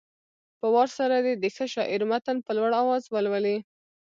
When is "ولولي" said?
3.13-3.57